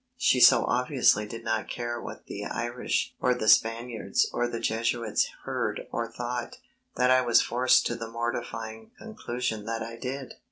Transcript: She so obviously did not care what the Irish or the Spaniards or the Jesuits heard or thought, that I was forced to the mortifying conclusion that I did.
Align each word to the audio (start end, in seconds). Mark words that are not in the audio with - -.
She 0.17 0.39
so 0.39 0.65
obviously 0.65 1.27
did 1.27 1.43
not 1.43 1.69
care 1.69 2.01
what 2.01 2.25
the 2.25 2.43
Irish 2.45 3.13
or 3.21 3.35
the 3.35 3.47
Spaniards 3.47 4.27
or 4.33 4.47
the 4.47 4.59
Jesuits 4.59 5.29
heard 5.43 5.81
or 5.91 6.11
thought, 6.11 6.55
that 6.95 7.11
I 7.11 7.21
was 7.21 7.43
forced 7.43 7.85
to 7.85 7.95
the 7.95 8.09
mortifying 8.09 8.89
conclusion 8.97 9.65
that 9.65 9.83
I 9.83 9.97
did. 9.97 10.33